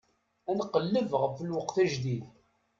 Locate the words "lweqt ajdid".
1.47-2.23